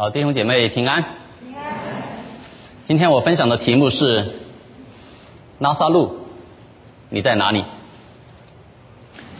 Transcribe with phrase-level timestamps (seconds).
[0.00, 1.04] 好，弟兄姐妹平安。
[2.84, 4.32] 今天我分享的题目是
[5.58, 6.20] 拉萨路，
[7.10, 7.62] 你在哪里？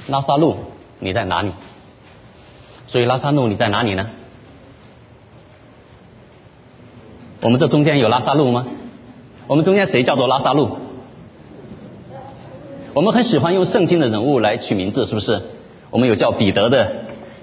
[0.07, 0.57] 拉萨路，
[0.99, 1.53] 你在哪里？
[2.89, 4.11] 所以拉萨路你在哪里呢？
[7.41, 8.67] 我们这中间有拉萨路吗？
[9.47, 10.77] 我们中间谁叫做拉萨路？
[12.93, 15.41] 我们很喜欢用圣经的人物来取名字，是不是？
[15.89, 16.93] 我们有叫彼得的，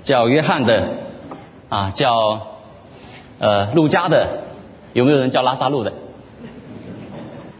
[0.03, 0.89] 叫约翰的，
[1.69, 2.56] 啊，叫
[3.39, 4.43] 呃路加的，
[4.93, 5.93] 有没有人叫拉萨路的？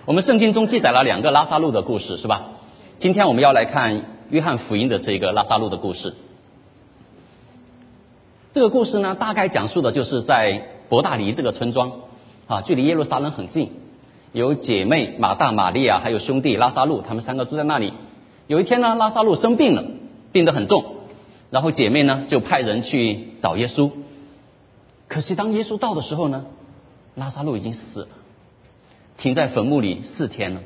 [0.06, 2.46] 我们圣经中记载了两个拉萨路的故事，是吧？
[3.00, 6.16] 今天我们要来看约翰福音的这个拉萨路的故事。
[8.54, 11.92] 这个故事呢，大概讲述的就是在伯大尼这个村庄，
[12.48, 13.70] 啊，距离耶路撒冷很近，
[14.32, 17.94] 有姐妹马大、玛利亚，还有兄弟拉萨路，他们三个住在那里。
[18.48, 19.84] 有一天呢，拉萨路生病了，
[20.32, 20.86] 病得很重，
[21.52, 23.92] 然后姐妹呢就派人去找耶稣。
[25.08, 26.46] 可惜当耶稣到的时候呢，
[27.16, 28.08] 拉萨路已经死了。
[29.18, 30.62] 停在坟墓里四天了，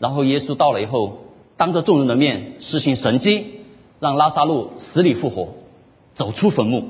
[0.00, 1.18] 然后耶稣到了以后，
[1.56, 3.60] 当着众人的面施行神迹，
[4.00, 5.50] 让拉萨路死里复活，
[6.16, 6.88] 走出坟墓。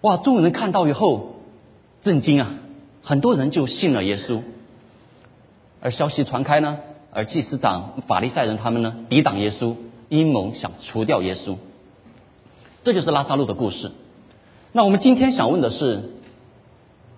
[0.00, 0.16] 哇！
[0.16, 1.36] 众人看到以后
[2.02, 2.54] 震惊啊，
[3.04, 4.40] 很多人就信了耶稣。
[5.80, 6.80] 而消息传开呢，
[7.12, 9.76] 而祭司长、法利赛人他们呢，抵挡耶稣，
[10.08, 11.58] 阴谋想除掉耶稣。
[12.82, 13.92] 这就是拉萨路的故事。
[14.72, 16.10] 那我们今天想问的是，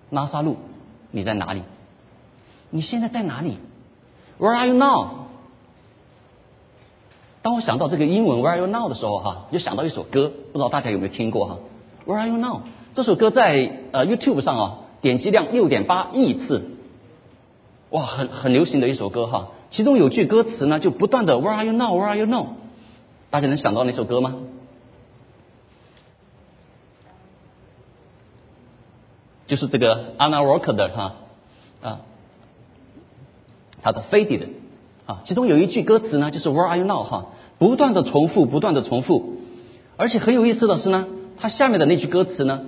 [0.09, 0.57] 拉萨路，
[1.11, 1.63] 你在哪里？
[2.69, 3.57] 你现在在哪里
[4.37, 5.07] ？Where are you now？
[7.41, 11.57] 当我想到这个英文 Where are you now 的时候，哈，就想到一首歌，不知道大家有没有听过哈
[12.05, 12.61] ？Where are you now？
[12.93, 16.63] 这首歌在呃 YouTube 上啊，点击量六点八亿次，
[17.91, 19.49] 哇，很很流行的一首歌哈。
[19.69, 22.47] 其中有句歌词呢，就不断的 Where are you now？Where are you now？
[23.29, 24.35] 大家能想到那首歌吗？
[29.47, 31.15] 就是这个 Anna Walker 的哈
[31.81, 31.99] 啊。
[33.81, 34.47] 他的 faded
[35.05, 37.03] 啊，其中有一句歌词呢，就是 Where are you now？
[37.03, 37.27] 哈，
[37.59, 39.35] 不断的重复，不断的重复，
[39.97, 41.05] 而且很有意思的是呢，
[41.37, 42.63] 它下面的那句歌词呢，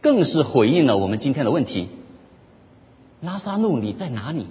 [0.00, 1.88] 更是回应了我们今天的问题：
[3.20, 4.46] 拉萨路你在哪里？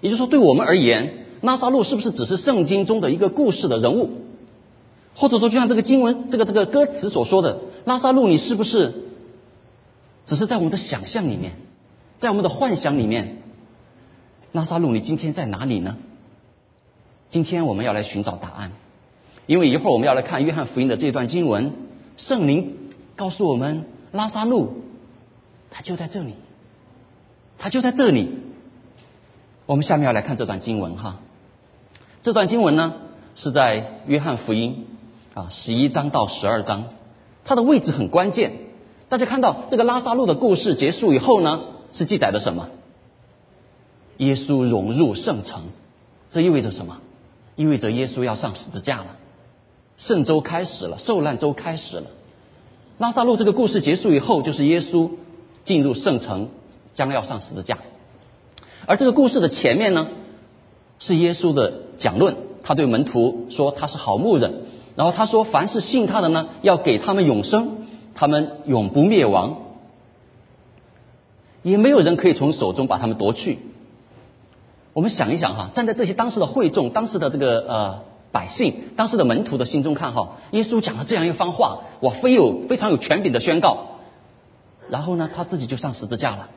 [0.00, 4.10] 也就是说，对我们而言，拉萨路是不是只是圣经中的一个故事的人物？
[5.14, 9.11] 或者说，就像这个经文这个这个歌词所说的，拉萨路你是不是
[10.26, 11.52] 只是在我们的想象里面，
[12.18, 13.38] 在我们的幻想里面？
[14.52, 15.96] 拉萨路，你今天在哪里呢？
[17.30, 18.72] 今天我们要来寻找答案，
[19.46, 21.72] 因为一会儿我们要来看约翰福音的这段经文，
[22.16, 22.76] 圣灵
[23.16, 24.82] 告诉我们，拉萨路
[25.70, 26.34] 他就在这里，
[27.58, 28.38] 他就在这里。
[29.64, 31.20] 我们下面要来看这段经文哈，
[32.22, 32.94] 这段经文呢
[33.34, 34.86] 是在约翰福音
[35.32, 36.90] 啊十一章到十二章，
[37.44, 38.52] 它的位置很关键。
[39.12, 41.60] 大家看到这个拉萨路的故事结束以后呢，
[41.92, 42.70] 是记载的什么？
[44.16, 45.64] 耶稣融入圣城，
[46.30, 46.96] 这意味着什么？
[47.54, 49.18] 意味着耶稣要上十字架了，
[49.98, 52.04] 圣周开始了，受难周开始了。
[52.96, 55.10] 拉萨路这个故事结束以后，就是耶稣
[55.66, 56.48] 进入圣城，
[56.94, 57.76] 将要上十字架。
[58.86, 60.08] 而这个故事的前面呢，
[60.98, 64.62] 是耶稣的讲论，他对门徒说他是好牧人，
[64.96, 67.81] 然后他说凡是信他的呢，要给他们永生，
[68.14, 69.56] 他们永不灭亡，
[71.62, 73.58] 也没有人可以从手中把他们夺去。
[74.92, 83.98] 我们想一想哈，站在这些当时的会众、当时的这个呃百姓、当时的门徒的心中看哈，耶稣讲了这样一番话，我，非有非常有权柄的宣告，
[84.90, 86.50] 然后呢，他自己就上十字架了。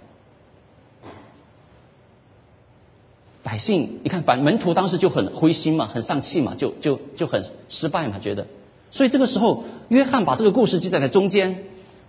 [3.41, 8.47] 百姓一看，反门徒当时就很灰心嘛，很丧气嘛，就就就很失败嘛，觉得。
[8.95, 11.65] 所以这个时候，约翰把这个故事记载在中间，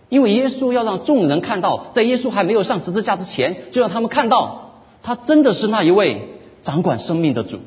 [0.08, 4.62] 因为耶稣要让众人看到，在耶稣还没有上十字架之前，就让他们看到。
[5.02, 6.28] 他真的是那一位
[6.62, 7.58] 掌管生命的主，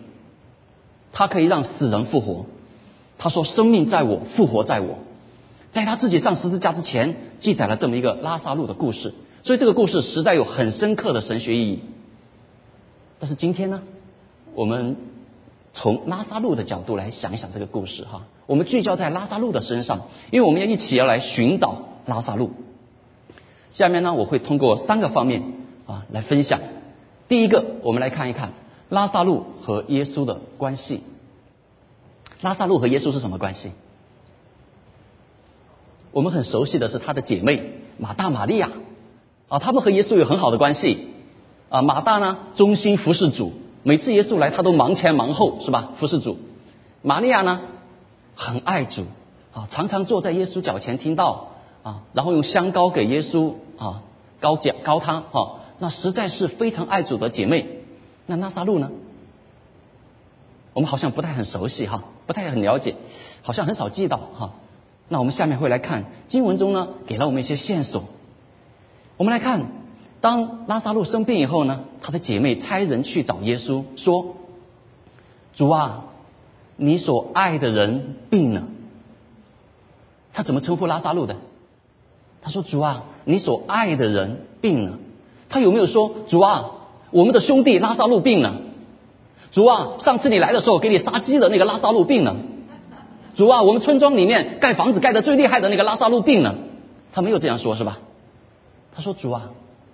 [1.12, 2.46] 他可以让死人复活。
[3.18, 5.00] 他说：“生命在我，复活在我。”
[5.74, 9.14] 在他自己上十字架之前，记载了这么一个拉萨路的故事。
[9.44, 11.80] 所以这个故事实在有很深刻的神学意义。
[13.20, 13.82] 但是今天呢，
[14.56, 14.96] 我们
[15.74, 18.24] 从拉萨路的角度来想一想这个故事哈。
[18.48, 22.52] 我们聚焦在拉萨路的身上，因为我们要一起要来寻找拉萨路。
[23.72, 25.44] 下面呢，我会通过三个方面
[25.86, 26.60] 啊来分享。
[27.28, 28.54] 第一个，我们来看一看
[28.90, 31.04] 拉萨路和耶稣的关系。
[32.42, 33.72] 拉萨路和耶稣是什么关系？
[36.12, 37.62] 我们很熟悉的是他的姐妹
[38.00, 38.72] 马大、玛利亚
[39.48, 41.10] 啊，他们和耶稣有很好的关系
[41.70, 41.84] 啊。
[41.84, 45.90] 马大呢，忠心服侍主，每次耶稣来，他都忙前忙后，是吧？
[45.98, 46.38] 服侍主。
[47.02, 47.62] 玛利亚呢，
[48.36, 49.06] 很爱主
[49.54, 51.52] 啊，常常坐在耶稣脚前听到
[51.84, 54.04] 啊，然后用香膏给耶稣啊
[54.40, 57.68] 高脚高汤哈，那实在是非常爱主的姐妹。
[58.26, 58.92] 那拉萨路呢？
[60.74, 62.96] 我们好像不太很熟悉哈，不太很了解，
[63.42, 64.54] 好像很少记到哈。
[65.08, 68.04] 那我们下面会来看经文中呢，给了我们一些线索。
[69.18, 69.66] 我们来看，
[70.22, 74.36] 当拉萨路生病以后呢，他的姐妹差人去找耶稣说
[75.56, 76.06] ：“主啊，
[76.78, 78.64] 你所爱的人病了。”
[80.34, 81.38] 他怎么称呼拉萨路的？
[82.42, 84.98] 他说：“主啊，你所爱的人病了。”
[85.50, 86.72] 他有没有说：“主啊？”
[87.12, 88.58] 我们的兄弟拉萨路病了，
[89.52, 92.36] 主啊，上次你来的时候给你杀鸡的那个拉萨路病了，
[93.36, 96.54] 主啊，我们村庄里面盖房子盖的最厉害的那个拉萨路病了，
[97.12, 97.98] 他没有这样说，是吧？
[98.94, 99.50] 他说主啊，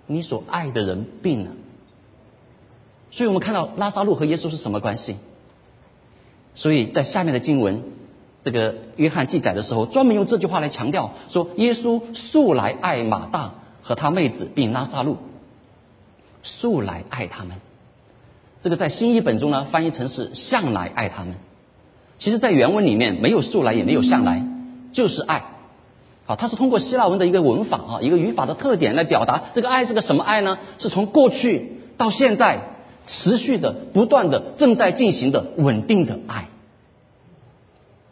[0.06, 1.50] 你所爱的人病了，
[3.10, 5.16] 所以我们看到拉萨路和耶稣是什么关系？
[6.54, 7.82] 所以在下面的经文，
[8.42, 15.18] 这个约翰记载的时候，专门用这句话来强调说，耶稣素来爱马大和他妹子并拉萨路。
[16.42, 17.56] 素来爱他们，
[18.62, 21.34] 这个在新译本中呢翻译成是向来爱他们。
[22.18, 24.46] 其实，在原文里面没有素来也没有向来，
[24.92, 25.55] 就是爱。
[26.26, 30.58] 好，它是通过希腊文的一个文法啊，一个语法的特点来表达这个爱是个什么爱呢？
[30.78, 32.60] 是从过去到现在
[33.06, 36.48] 持续的、不断的、正在进行的稳定的爱。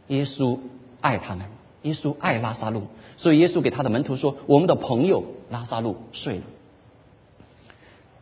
[0.06, 0.58] 耶稣
[1.00, 1.46] 爱他们，
[1.82, 2.84] 耶稣爱拉萨路，
[3.16, 6.42] 所以耶稣给他的门徒说：“我们的朋友拉萨路睡了。”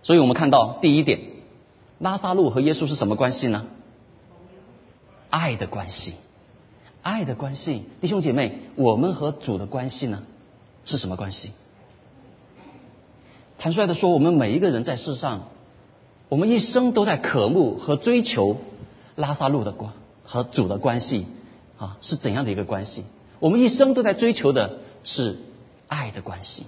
[0.03, 1.21] 所以我们看到第一点，
[1.99, 3.67] 拉萨路和耶稣是什么关系呢？
[5.29, 6.15] 爱的关系，
[7.03, 7.83] 爱的关系。
[8.01, 10.23] 弟兄姐妹，我们和主的关系呢，
[10.85, 11.51] 是什么关系？
[13.59, 15.49] 坦率的说，我们每一个人在世上，
[16.29, 18.57] 我们一生都在渴慕和追求
[19.17, 19.93] 拉萨路的关
[20.25, 21.27] 和主的关系
[21.79, 23.05] 啊，是怎样的一个关系？
[23.39, 25.39] 我们一生都在追求的是
[25.89, 26.65] 爱的关系。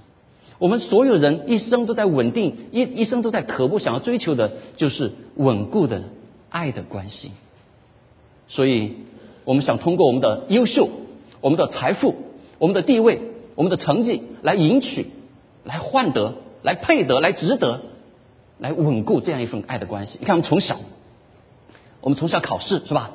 [0.59, 6.05] 我们所有人一生都在稳定，一一生都在渴慕、想要追求的，就是稳固的
[6.49, 7.33] 爱的关系。
[8.47, 8.95] 所以，
[9.45, 10.89] 我们想通过我们的优秀、
[11.41, 12.15] 我们的财富、
[12.59, 13.21] 我们的地位、
[13.55, 15.11] 我们的成绩来赢取、
[15.65, 17.83] 来换得、来配得、来值得、
[18.59, 20.19] 来稳固这样一份爱的关系。
[20.21, 20.79] 你看，我们从小，
[22.01, 23.11] 我们从小考试是吧？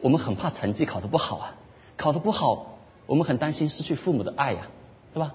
[0.00, 1.54] 我们很怕成绩考得不好啊，
[1.98, 4.68] 考得不好，我们很担心失去父母的爱呀，
[5.12, 5.34] 是吧？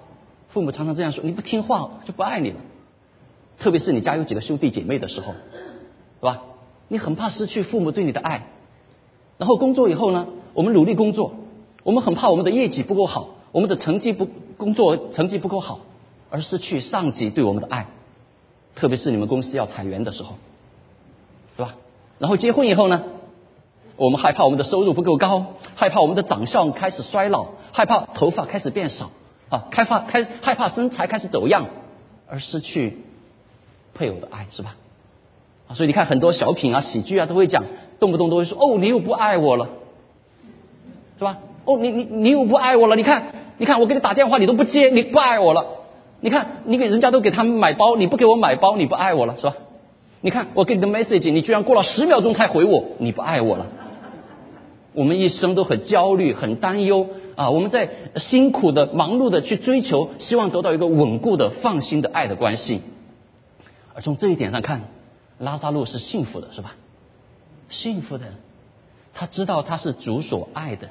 [0.50, 2.58] 父母常常这样说：“你不听话就不爱你了。”
[3.60, 6.42] 特别是你家有几个兄弟姐妹的时候，是吧？
[6.88, 8.48] 你很怕失去父母对你的爱。
[9.38, 11.34] 然后工作以后呢，我们努力工作，
[11.84, 14.28] 我们很怕我们的业绩不够好，我们的成绩不
[14.58, 15.80] 工作成绩不够好，
[16.30, 17.88] 而失去上级对我们的爱。
[18.76, 20.36] 特别是你们公司要裁员的时候，
[21.56, 21.76] 是吧？
[22.20, 23.04] 然后结婚以后呢，
[23.98, 25.46] 我们害怕我们的收入不够高，
[25.76, 29.10] 害怕我们的长相开始衰老，害怕头发开始变少。
[29.48, 31.68] 啊，开发开害怕身材开始走样，
[32.28, 32.98] 而失去
[33.94, 34.76] 配偶的爱，是吧？
[35.74, 37.66] 所以你看很多小品啊、喜剧啊都会讲，
[38.00, 39.68] 动不动都会说：“哦，你又不爱我了，
[41.18, 41.40] 是吧？
[41.66, 42.96] 哦，你你你又不爱我了。
[42.96, 43.24] 你看，
[43.58, 45.66] 你看我给你打电话你都不接，你不爱我了。
[46.22, 49.56] 你看你给人家都给他们买包，你不给我买包，你不爱我了，是吧？
[50.22, 53.68] 你看我给你的 message，你居然过了十秒钟才回我，你不爱我了。
[54.94, 57.08] 我们一生都很焦虑，很担忧。
[57.36, 62.82] 啊，我们在辛苦的、忙碌的去追求，希望得到一个稳固的、放心的爱的关系。
[63.94, 64.84] 而从这一点上看，
[65.40, 66.76] 拉萨路是幸福的，是吧？
[67.70, 68.28] 幸福的，
[69.14, 70.90] 他知道他是主所爱的，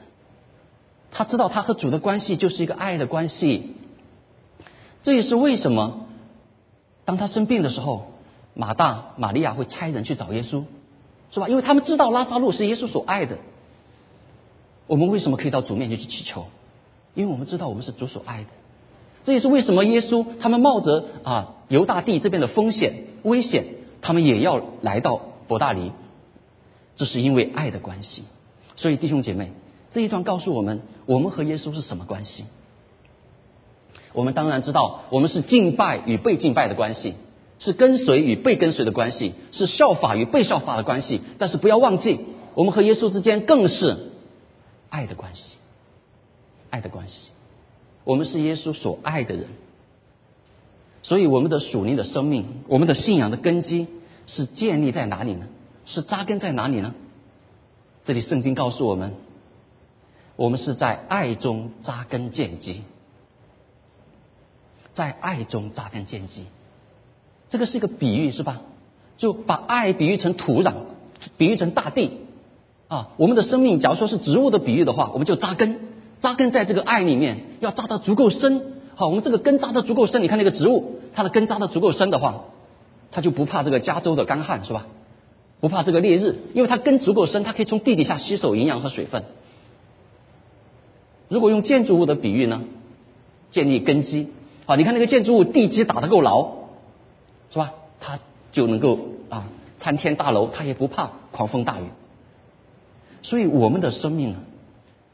[1.11, 3.75] 他知道他和主的关系就是一个爱的关系。
[5.03, 6.07] 这也是为什么，
[7.05, 8.13] 当他生病的时候，
[8.55, 10.65] 马大、玛利亚会差人去找耶稣，
[11.31, 11.49] 是吧？
[11.49, 13.39] 因为他们知道拉萨路是耶稣所爱的。
[14.87, 16.47] 我们为什么可以到主面前去祈求？
[17.15, 18.51] 因为我们知道我们是主所爱的。
[19.25, 23.65] 这也是为什么耶稣他们冒着啊犹大地这边的风险危险，
[24.05, 25.91] 他们也要来到伯大尼。
[26.95, 28.23] 这是因为爱的关系。
[28.77, 29.51] 所以弟兄姐妹，
[29.91, 32.45] 这一段告诉我们，我们和耶稣是什么关系？
[34.13, 37.15] 我们当然知道，我们是敬拜与被敬拜的关系，
[37.59, 41.21] 是跟随与被跟随的关系，是效法与被效法的关系。
[41.39, 42.21] 但是不要忘记，
[42.55, 44.11] 我们和耶稣之间更是。
[44.91, 45.57] 爱的关系，
[46.71, 47.33] 爱的关系，
[48.05, 49.47] 我们是耶稣所爱的人，
[51.05, 53.87] 所以我们的属灵的生命，我们的信仰的根基
[54.27, 55.47] 是建立在哪里呢？
[55.87, 56.95] 是扎根在哪里呢？
[58.07, 59.13] 这里圣经告诉我们，
[60.35, 62.81] 我们是在爱中扎根建基，
[64.95, 66.47] 在爱中扎根建基，
[67.51, 68.63] 这个是一个比喻是吧？
[69.19, 70.73] 就把爱比喻成土壤，
[71.37, 72.23] 比喻成大地。
[72.89, 75.81] 啊，我们的生命，假如说是植物的比喻的话，我们就扎根，
[76.21, 82.45] 扎根在这个爱里面，要扎得足够深，好，我们这个根扎的足够深，你看那个植物，它的根扎的足够深的话，
[83.11, 84.87] 它就不怕这个加州的干旱，是吧？
[85.61, 89.25] 不怕这个烈日，因为它根足够深，它可以从地底下吸收营养和水分。
[91.29, 92.63] 如果用建筑物的比喻呢，
[93.51, 94.29] 建立根基，
[94.67, 96.53] 好，你看那个建筑物地基打得够牢，
[97.51, 97.73] 是吧？
[97.99, 98.21] 它
[98.53, 98.99] 就能够
[99.31, 99.49] 啊
[99.79, 101.85] 参天大楼，它也不怕狂风大雨。
[103.23, 104.37] 所以我们的生命呢，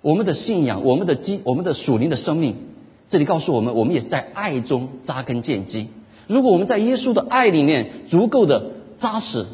[0.02, 2.56] 我们的信仰，我们的基，我们的属灵的生命，
[3.11, 5.88] 这里告诉我们，我们也是在爱中扎根建基。
[6.26, 9.47] 如果我们在耶稣的爱里面足够的扎实，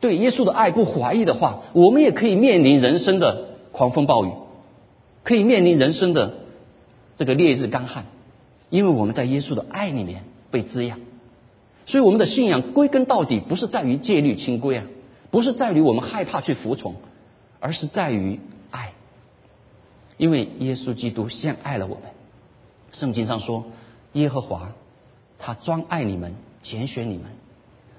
[0.00, 4.30] 对耶稣的爱不怀疑的话，我们也可以面临人生的狂风暴雨，
[5.24, 6.34] 可以面临人生的
[7.18, 8.06] 这个烈日干旱，
[8.70, 11.00] 因为我们在耶稣的爱里面被滋养。
[11.84, 14.84] 所以我们的信仰归根到底不是在于戒律清规啊，
[15.30, 16.94] 不是在于我们害怕去服从。
[17.64, 18.40] 而是在于
[18.72, 18.90] 爱，
[20.16, 22.02] 因为耶稣基督先爱了我们。
[22.92, 23.64] 圣经上说，
[24.12, 24.72] 耶和华
[25.38, 27.24] 他专爱你们，拣选你们。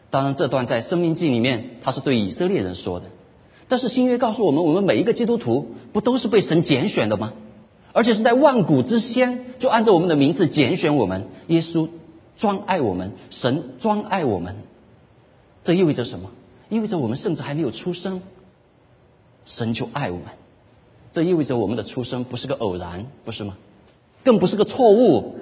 [0.10, 3.08] 当然，这段在生命记里面，他是对以色列人说的。
[3.68, 7.34] 但是新约告诉我们，我们每一个基督徒不都是被神拣选的吗？
[7.92, 11.28] 而且是在万古之先就按照我们的名字拣选我们。
[11.48, 11.90] 耶稣
[12.38, 14.56] 专爱我们，神专爱我们。
[15.64, 16.30] 这意味着什么？
[16.70, 18.22] 意味着我们甚至还没有出生。
[19.46, 20.26] 神就爱我们，
[21.12, 23.58] 这意味着我们的出生不是个偶然，不是吗？
[24.24, 25.36] 更不是个错误，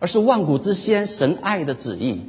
[0.00, 2.22] 而是万古之先神爱的旨意。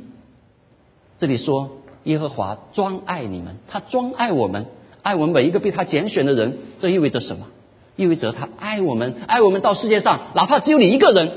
[1.18, 4.68] 这里说耶和华专爱你们，他专爱我们，
[5.02, 6.58] 爱我们每一个被他拣选的人。
[6.80, 7.48] 这意味着什么？
[7.96, 11.32] 意味着他爱我们，爱我们到世界上，哪怕只有你一个人，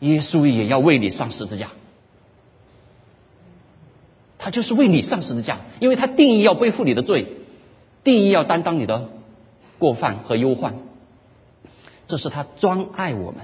[0.00, 1.70] 耶稣也要为你上十字架。
[4.38, 7.26] 他就是为你上十字架，因为他定义要背负你的罪。
[8.04, 9.08] 定义要担当你的
[9.78, 10.74] 过犯和忧患，
[12.06, 13.40] 这是他专爱我们。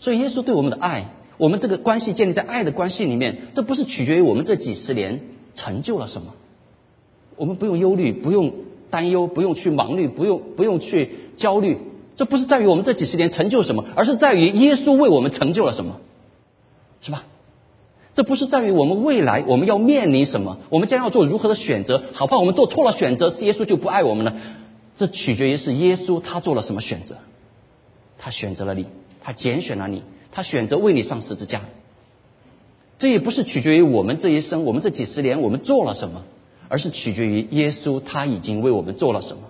[0.00, 1.06] 所以耶稣对我们的爱，
[1.38, 5.20] 我们这个关系建立在爱的关系里面，这不是取决于我们这几十年
[5.54, 6.34] 成就了什么，
[7.36, 8.52] 我们不用忧虑，不用
[8.90, 11.78] 担忧，不用去忙虑，不用不用去焦虑。
[12.16, 15.96] 这不是在于我们这几十年成就什么，而是在于耶稣为我们成就了什么，
[17.00, 17.24] 是吧？
[18.14, 24.36] 这不是在于我们未来我们要面临什么，我们将要做如何的选择，好怕我们做错了选择，耶稣就不爱我们了。
[24.96, 27.16] 这取决于是耶稣他做了什么选择，
[28.24, 28.86] 他选择了你，
[29.20, 30.02] 他拣选了你，
[30.32, 31.60] 他选择为你上十字架。
[32.98, 36.24] 这也不是取决于我们这一生，我们这几十年我们做了什么，
[36.70, 39.42] 而是取决于耶稣他已经为我们做了什么。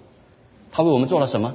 [0.73, 1.55] 他为我们做了什么？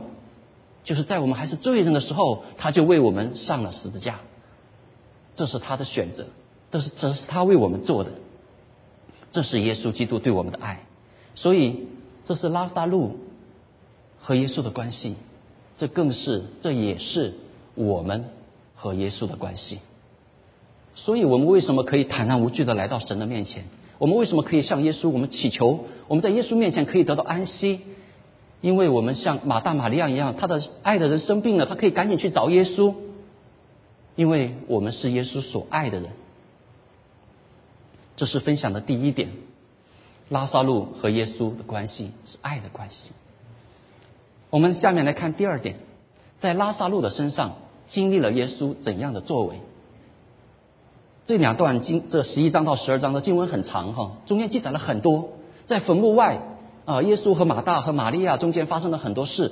[0.86, 4.22] 就是在我们还是罪人的时候，他就为我们上了十字架。
[5.36, 6.26] 这是他的选择。
[6.72, 8.12] 这是这是他为我们做的，
[9.34, 10.86] 这是耶稣基督对我们的爱，
[11.36, 11.86] 所以
[12.26, 13.18] 这是拉萨路
[14.22, 15.18] 和耶稣的关系，
[15.79, 17.33] 这更是这也是
[17.74, 18.25] 我们
[18.75, 19.79] 和耶稣的关系。
[20.95, 23.63] 所以我们为什么可以坦然无惧的来到神的面前？
[23.98, 25.86] 我们为什么可以向耶稣我们祈求？
[26.07, 27.79] 我们在耶稣面前可以得到安息，
[28.59, 32.95] 因为我们像马大马利亚一样，他的爱的人生病了，他可以赶紧去找耶稣，
[34.17, 36.09] 因为我们是耶稣所爱的人。
[38.17, 39.29] 这是分享的第一点，
[40.27, 43.12] 拉萨路和耶稣的关系是爱的关系。
[44.50, 45.75] 我们下面来看第二点，
[46.39, 47.56] 在拉萨路的身上
[47.88, 49.62] 经历了耶稣怎样的作为？
[51.25, 55.29] 这两段经，这十一章到十二章的经文很长哈，中间记载了很多，
[55.65, 56.39] 在坟墓外
[56.86, 59.51] 啊，耶稣和马大和玛利亚中间发生了很多事。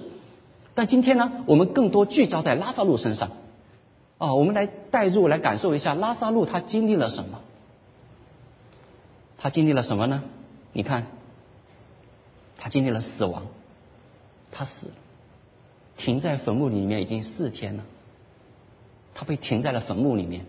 [0.74, 3.30] 但今天呢，我们更多聚焦在拉萨路身上
[4.18, 7.40] 啊，我们来带入来感受一下拉萨路他经历了什么。
[9.38, 10.24] 他经历了什么呢？
[10.74, 11.06] 你看，
[12.58, 13.44] 他经历了死亡，
[14.52, 14.94] 他死了，
[15.98, 17.84] 停在坟墓里面已经四天了。
[19.14, 20.46] 他被停在了坟墓里面，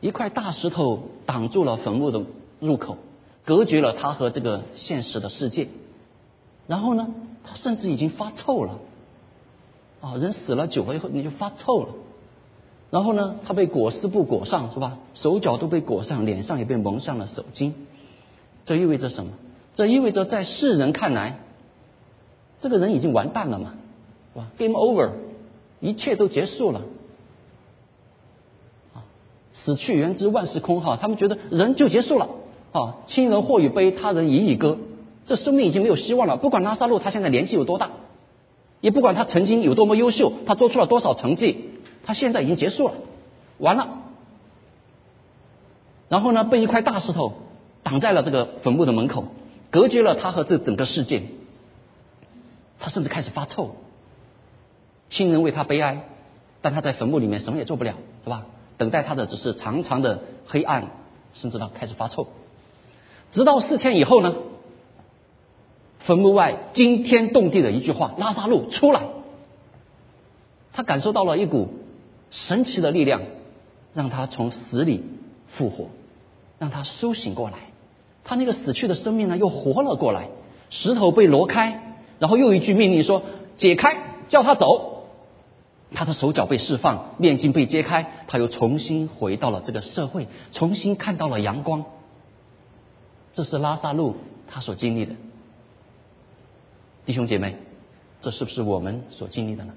[0.00, 2.22] 一块大石头挡住了坟墓的
[2.60, 2.96] 入口，
[3.44, 5.68] 隔绝了他和这个现实的世界。
[6.66, 7.08] 然后呢，
[7.44, 8.78] 他甚至已经发臭了。
[10.00, 11.88] 啊，人死了久了以后你就发臭了。
[12.90, 14.98] 然后呢，他被裹尸布裹上是吧？
[15.14, 17.72] 手脚都被裹上，脸上也被蒙上了手巾。
[18.64, 19.32] 这意味着什么？
[19.74, 21.38] 这意味着在世人看来，
[22.60, 23.74] 这个人已经完蛋了嘛，
[24.32, 25.10] 是吧？Game over，
[25.80, 26.82] 一切都结束了，
[28.94, 29.04] 啊，
[29.52, 30.98] 死去元知万事空哈。
[31.00, 32.28] 他们觉得人就结束了，
[32.72, 34.78] 啊，亲人或与悲，他人已矣歌，
[35.26, 36.36] 这生命已经没有希望了。
[36.36, 37.90] 不管拉萨路他现在年纪有多大，
[38.80, 41.70] 也不管他曾经有多么优秀，他做出了多少成绩，
[42.04, 42.94] 他现在已经结束了，
[43.58, 44.02] 完了。
[46.08, 47.32] 然后呢，被一块大石头。
[47.82, 49.26] 挡在了这个坟墓的门口，
[49.70, 51.22] 隔绝了他和这整个世界。
[52.78, 53.76] 他甚至开始发臭，
[55.10, 56.04] 亲人为他悲哀，
[56.62, 58.46] 但他在坟墓里面什么也做不了，是吧？
[58.78, 60.88] 等待他的只是长长的黑暗，
[61.32, 62.28] 甚至到开始发臭。
[63.32, 64.34] 直到四天以后呢，
[66.00, 69.02] 坟墓外惊天动地的一句话：“拉萨路出来！”
[70.72, 71.68] 他感受到了一股
[72.30, 73.22] 神奇的力量，
[73.94, 75.02] 让他从死里
[75.48, 75.88] 复活，
[76.58, 77.56] 让他苏醒过来。
[78.24, 80.28] 他那个死去的生命呢，又活了过来。
[80.68, 81.85] 石头被挪开，
[82.18, 83.22] 然后又一句命令说
[83.58, 83.96] ：“解开，
[84.28, 84.94] 叫他走。”
[85.94, 91.84] 他的手脚被释放，面镜被揭开，他又重新回到了这个社会，重新看到了阳光。
[93.32, 94.16] 这是拉萨路
[94.48, 95.14] 他所经历的，
[97.04, 97.56] 弟兄姐妹，
[98.20, 99.74] 这是不是我们所经历的呢？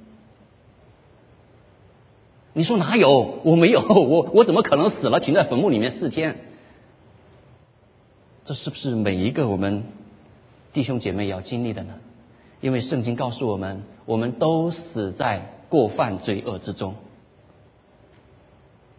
[2.53, 3.39] 你说哪有？
[3.43, 6.38] 我没有， 我我怎么可能死了停在坟墓里面四天？
[8.46, 9.84] 这是不是每一个我们
[10.74, 11.93] 弟兄姐妹要经历的呢？
[12.61, 15.53] 因为圣经告诉我们，我们都死在。
[15.69, 16.95] 过犯罪恶之中，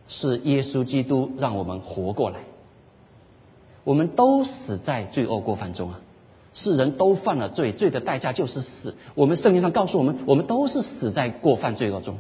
[0.07, 2.43] 是耶稣基督让我们活过来。
[3.83, 6.00] 我们都死在罪恶过犯中啊！
[6.55, 8.95] 世人都犯了罪，罪的代价就是死。
[9.17, 12.19] 我们圣经上告诉我们，我们都是死在过犯罪恶中。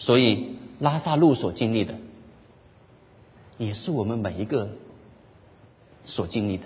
[0.00, 1.94] 所以拉萨路所经历的，
[3.56, 4.70] 也是我们每一个
[6.04, 6.64] 所经历的，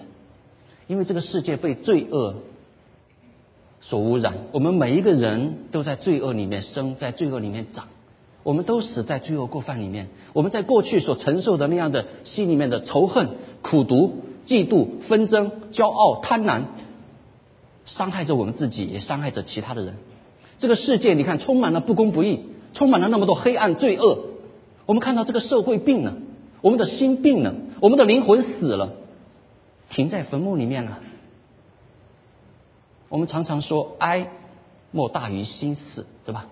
[0.87, 2.37] 因为这个世界被罪恶。
[3.89, 7.87] 所污染，我们每一个人都在罪恶里面生，在罪恶里面长，
[8.43, 10.09] 我们都死在罪恶过犯里面。
[10.35, 13.31] 我们在过去所承受的那样的心里面的仇恨、
[13.63, 16.65] 苦毒、嫉妒、纷争、骄傲、贪婪，
[17.87, 19.95] 伤害着我们自己，也伤害着其他的人。
[20.59, 22.41] 这个世界，你看，充满了不公不义，
[22.75, 24.19] 充满了那么多黑暗罪恶。
[24.85, 26.13] 我们看到这个社会病了，
[26.61, 28.93] 我们的心病了，我们的灵魂死了，
[29.89, 30.99] 停在坟墓里面了。
[33.09, 34.29] 我们常常说哀
[34.91, 36.47] 莫大于心死，对吧？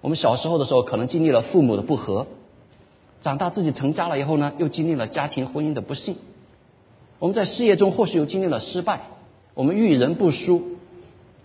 [0.00, 2.26] 我们小时候的时候可能经历了父母的不和，
[3.22, 6.16] 长大自己成家了以后呢，又经历了家庭婚姻的不幸。
[7.18, 9.02] 我们在事业中或许又经历了失败，
[9.54, 10.62] 我们遇人不淑、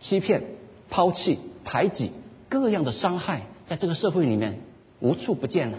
[0.02, 0.44] 欺骗、
[0.90, 2.12] 抛弃、排挤，
[2.50, 4.60] 各样的伤害，在这个社会里面
[5.00, 5.78] 无处不见了。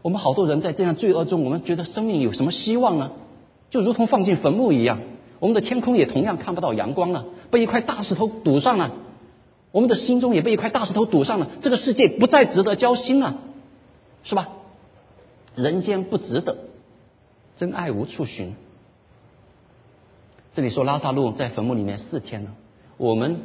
[0.00, 3.12] 我们好多人在这样罪恶中，我们觉得生命有什么希望呢？
[3.70, 4.98] 就如同放进坟墓一样。
[5.42, 8.92] 我们的天空也同样看不到阳光了，被一块大石头堵上了。
[9.72, 11.50] 我们的心中也被一块大石头堵上了。
[11.60, 13.38] 这个世界不再值得交心了，
[14.22, 14.50] 是吧？
[15.56, 16.58] 人间不值得，
[17.56, 18.54] 真爱无处寻。
[20.54, 22.50] 这里说拉萨路在坟墓里面四天了，
[22.96, 23.40] 我们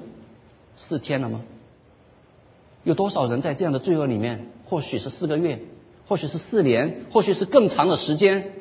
[0.75, 1.41] 四天了吗？
[2.83, 4.45] 有多少人在这样的罪恶里面？
[4.65, 5.61] 或许是四个月，
[6.07, 8.51] 或许是四年，或许是更长的时间。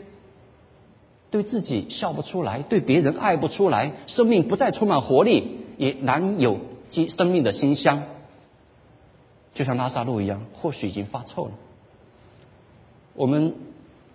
[1.30, 6.58] 对自己笑不出来，对别人爱不出来，生命不再充满活力，也难有
[6.88, 8.02] 及生命的馨香。
[9.54, 11.52] 就像拉萨路一样，或许已经发臭了。
[13.14, 13.54] 我们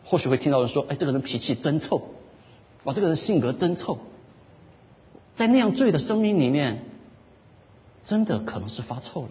[0.06, 2.02] 或许会听到人说：“哎，这个人脾气真臭，
[2.84, 3.98] 哇，这个人性格真臭。”
[5.36, 6.84] 在那样醉的生命里面，
[8.06, 9.30] 真的可能是发臭了。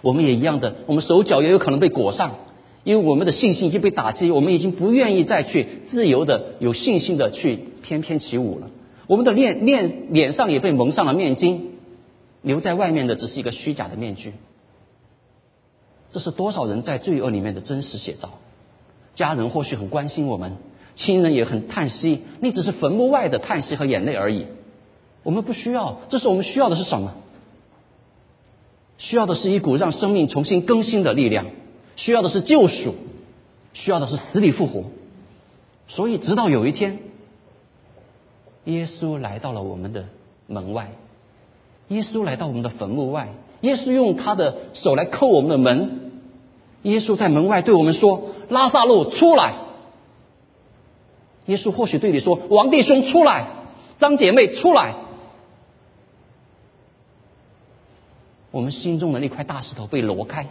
[0.00, 2.36] 我们也一样的，我们手脚也有可能被裹上。
[2.84, 8.70] 因为我们的信心已经被打击，我们已经不愿意再去自由的、有信心的去翩翩起舞了。
[9.06, 11.60] 我们的脸脸脸上也被蒙上了面巾，
[12.42, 14.34] 留在外面的只是一个虚假的面具。
[16.12, 18.30] 这是多少人在罪恶里面的真实写照？
[19.14, 20.56] 家人或许很关心我们，
[20.94, 24.44] 亲人也很叹息，那只是坟墓外的叹息和眼泪而已。
[25.22, 27.14] 我们不需要，这是我们需要的是什么？
[28.98, 31.46] 需要的是一股让生命重新更新的力量。
[31.96, 32.94] 需要的是救赎，
[33.72, 34.84] 需要的是死里复活。
[35.86, 36.98] 所以，直到有一天，
[38.64, 40.06] 耶稣来到了我们的
[40.46, 40.90] 门外，
[41.88, 43.28] 耶稣来到我们的坟墓外，
[43.60, 46.12] 耶稣用他的手来叩我们的门，
[46.82, 49.56] 耶稣在门外对我们说：“拉萨路出来。”
[51.46, 53.48] 耶稣或许对你说：“王弟兄出来，
[53.98, 54.94] 张姐妹出来。”
[58.50, 60.46] 我们心中的那块大石头被挪开。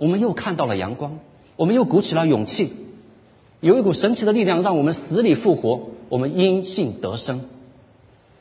[0.00, 1.18] 我们又看到了阳光，
[1.56, 2.72] 我们又鼓起了勇气，
[3.60, 7.44] 有一股神奇的力量让我们死里复活，我们因信得生。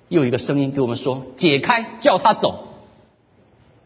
[0.07, 2.69] 又一个声音给我们说：“解开，叫他走。”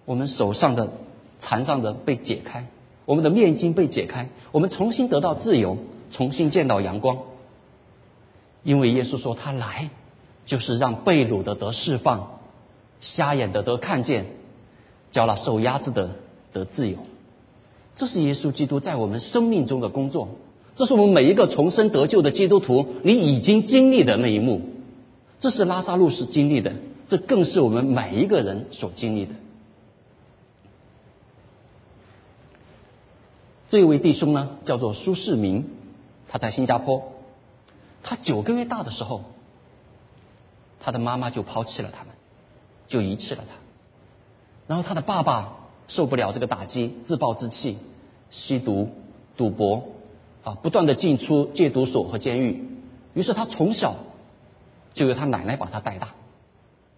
[0.05, 0.93] 我们手上的
[1.39, 2.67] 缠上的被解开，
[3.07, 5.79] 我们的面巾被解开，我们重新得到自由，
[6.11, 7.17] 重新见到阳光。
[8.61, 9.89] 因为耶稣说他来
[10.45, 12.39] 就是让被掳的得释放，
[13.01, 14.27] 瞎眼的得看见，
[15.09, 16.11] 叫了受压制的
[16.53, 16.99] 得自由。
[17.95, 20.29] 这是耶稣基督在我们生命中的工作，
[20.75, 24.61] 这是我们每一个重生得救的基督徒你已经经历的那一幕，
[25.39, 26.73] 这是拉萨路是经历的，
[27.07, 29.35] 这更是我们每一个人所经历的。
[33.69, 35.65] 这位弟兄呢，叫做苏世民，
[36.27, 37.11] 他在新加坡。
[38.03, 39.23] 他九个月大的时候，
[40.79, 42.13] 他的妈妈就抛弃了他们，
[42.87, 43.55] 就遗弃了他。
[44.67, 45.55] 然后他的爸爸
[45.93, 47.77] 受不了这个打击，自暴自弃，
[48.31, 48.89] 吸毒、
[49.37, 49.83] 赌博，
[50.43, 52.67] 啊，不断的进出戒毒所和监狱。
[53.13, 53.97] 于是他从小
[54.95, 56.15] 就由他奶奶把他带大，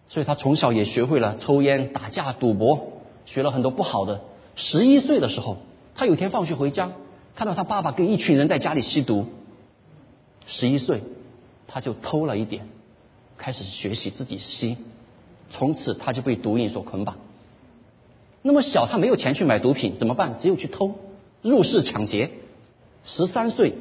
[0.08, 2.94] 所以他从小也学会了抽烟、打架、赌博，
[3.26, 4.22] 学了很多不好的。
[4.56, 5.58] 十一岁的时候，
[5.94, 6.94] 他有天放学回家，
[7.36, 9.26] 看到他爸爸跟一群人在家里吸毒。
[10.48, 11.04] 十一岁，
[11.68, 12.66] 他就偷了一点，
[13.38, 14.78] 开始学习自己吸，
[15.50, 17.18] 从此他就被毒瘾所捆绑。
[18.48, 20.36] 那么小，他没有钱去买毒品，怎么办？
[20.40, 20.94] 只有去偷，
[21.42, 22.30] 入室抢劫。
[23.04, 23.74] 十三岁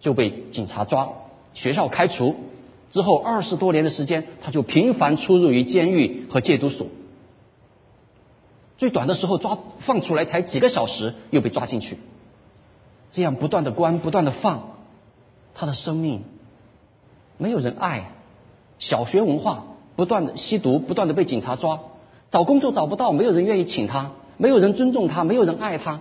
[0.00, 1.10] 就被警察抓，
[1.52, 2.34] 学校开除，
[2.90, 6.86] 之后二十多年的时间，他就频繁出入于监狱和戒毒所。
[8.78, 11.98] 最短的时候抓放出来才几个小时，又被抓进去。
[13.12, 14.70] 这样不断的关，不断的放。
[15.54, 16.22] 他的生命
[17.36, 18.12] 没有人爱，
[18.78, 19.64] 小学文化
[19.96, 21.80] 不断的吸毒，不断的被警察抓，
[22.30, 26.00] 找工作找不到，没有人愿意请他，没有人尊重他，没有人爱他，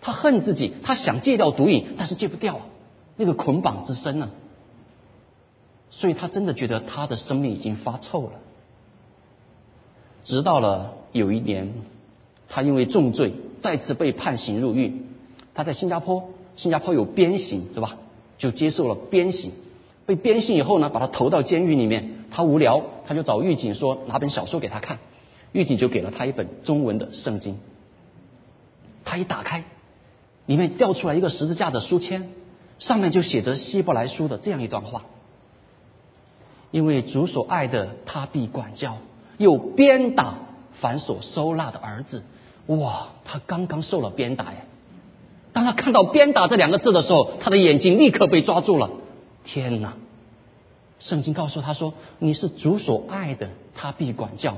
[0.00, 2.62] 他恨自己，他想戒掉毒瘾，但是戒不掉啊，
[3.16, 4.30] 那个捆绑之深呢？
[5.90, 8.32] 所以他真的觉得他的生命已经发臭了。
[10.24, 11.72] 直到了有一年，
[12.48, 15.02] 他因为重罪再次被判刑入狱，
[15.54, 17.96] 他在新加坡，新加坡有鞭刑，是吧？
[18.38, 19.52] 就接受了鞭刑，
[20.06, 22.16] 被鞭刑以后呢，把他投到监狱里面。
[22.30, 25.00] 他无聊，他就找狱警说拿本小说给他看，
[25.52, 27.58] 狱警就给了他一本中文的圣经。
[29.04, 29.64] 他一打开，
[30.46, 32.28] 里面掉出来一个十字架的书签，
[32.78, 35.04] 上面就写着希伯来书的这样一段话：
[36.70, 38.98] 因为主所爱的，他必管教；
[39.38, 40.34] 又鞭打
[40.80, 42.22] 凡所收纳的儿子。
[42.66, 44.58] 哇，他刚刚受了鞭打呀！
[45.52, 48.90] 当他看到“鞭打”这两个字的时候，他的眼睛立刻被抓住了。
[49.42, 49.94] 天哪！
[51.00, 54.52] 圣经告诉他说：“你是主所爱的，他必管教；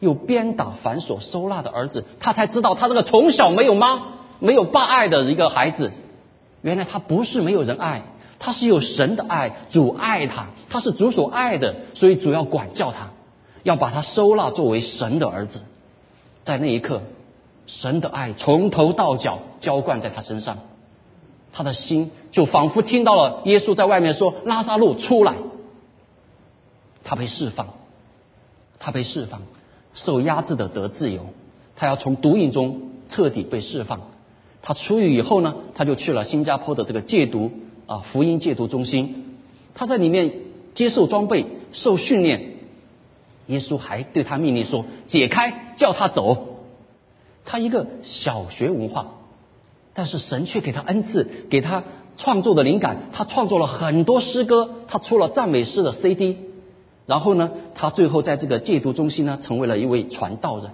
[0.00, 4.02] 又鞭打凡所收纳的儿子。”他才知道，他这个从小没有妈、
[4.40, 5.92] 没有爸爱的一个孩子，
[6.62, 8.02] 原来他不是没有人爱，
[8.40, 13.10] 他是有神的爱，主爱他，他是主所爱的，所以主要管教他，
[13.62, 15.60] 要把他收纳作为神的儿子。
[16.42, 17.02] 在那一刻。
[17.66, 20.58] 神的爱从头到脚浇灌在他身上，
[21.52, 25.34] 他的心就仿佛听到了耶稣在外面说：“拉萨路出来。”
[27.04, 27.68] 他被释放，
[28.80, 29.42] 他被释放，
[30.04, 31.26] 受压制的得自由。
[31.76, 34.00] 他要从毒瘾中彻底被释放。
[34.62, 37.50] 他出狱以后呢，他就去了新加坡的这个戒毒
[37.86, 39.36] 啊福音戒毒中心。
[39.74, 40.32] 他在里面
[40.74, 42.56] 接受装备、受训练。
[43.46, 46.58] 耶稣还对他命令说：“解开，叫他走。”
[47.44, 49.14] 他一个小学文化，
[49.94, 51.82] 但是神却给他恩赐，给他
[52.16, 53.08] 创作的灵感。
[53.12, 56.36] 他创作了很多诗歌，他出了赞美诗的 CD。
[57.10, 60.70] 然后呢，他最后在这个戒毒中心呢，成为了一位传道人。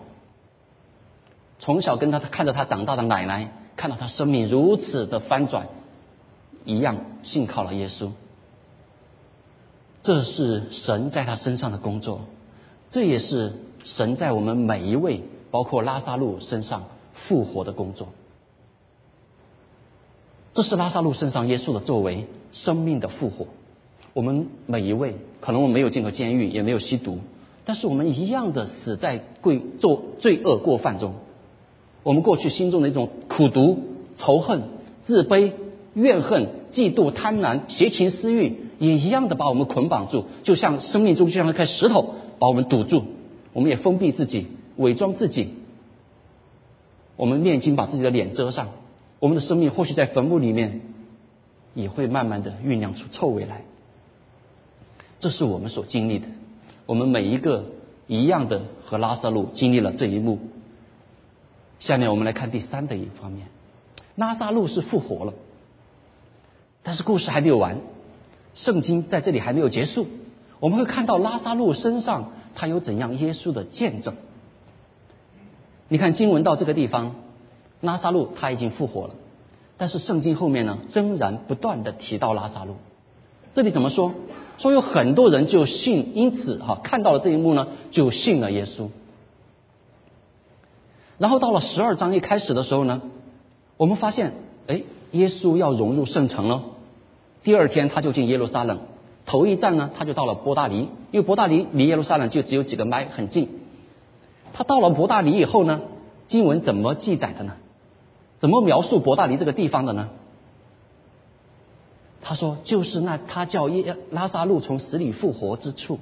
[1.59, 5.68] 从小跟他看着他长大的奶奶，看到他生命如此的翻转，
[6.66, 8.11] 一样信靠了耶稣。
[10.03, 12.20] 这是神在他身上的工作，
[12.90, 15.22] 这也是神在我们每一位。
[15.49, 18.09] 包括拉萨路身上复活的工作，
[20.53, 23.46] 这是拉萨路身上耶稣的作为，生命的复活。
[24.12, 27.20] 我们每一位，可能我没有进过监狱，也没有吸毒，
[27.64, 31.14] 但是我们一样的死在罪做罪恶过犯中。
[32.02, 33.78] 我们过去心中的一种苦毒、
[34.16, 34.62] 仇恨、
[35.04, 35.52] 自卑、
[35.94, 43.04] 怨恨、嫉妒、贪婪、邪情私欲，也一样的把我们捆绑住，就像生命中就像一块石头把我们堵住，
[43.52, 44.48] 我们也封闭自己。
[44.76, 45.50] 伪装自己，
[47.14, 48.70] 我们念经把自己的脸遮上，
[49.20, 50.80] 我们的生命或许在坟墓里面
[51.72, 53.62] 也会慢慢的酝酿出臭味来。
[55.18, 56.26] 这是我们所经历的，
[56.85, 57.64] 我们每一个
[58.07, 60.38] 一样的和拉萨路经历了这一幕。
[61.79, 63.48] 下面我们来看第三的一方面，
[64.14, 65.35] 拉萨路是复活了，
[66.83, 67.81] 但是故事还没有完，
[68.55, 70.07] 圣经在这里还没有结束，
[70.61, 74.14] 我们会看到拉萨路身上他有怎样耶稣的见证。
[75.88, 77.14] 你看经文到这个地方，
[77.81, 79.14] 拉萨路他已经复活了，
[79.76, 82.76] 但是圣经后面呢，仍然不断的提到拉萨路。
[83.55, 84.14] 这里怎么说？
[84.58, 88.88] 说有很多人就信，因此哈看到了这一幕呢，就信了耶稣。
[91.18, 93.02] 然后到了十二章一开始的时候呢，
[93.76, 94.34] 我们发现，
[94.66, 96.62] 哎，耶稣要融入圣城了。
[97.42, 98.80] 第二天他就进耶路撒冷，
[99.24, 103.48] 头一站呢他就到了伯大尼，因为伯大尼离耶路撒冷就只有几个麦，很近。
[104.52, 105.82] 他到了伯大尼以后呢，
[106.28, 107.52] 经文怎么记载的呢？
[107.52, 107.56] 怎么？
[108.38, 110.10] 怎么描述伯大尼这个地方的呢？
[112.28, 116.00] 他说：“就是那他叫耶拉萨路从死里复活之处。”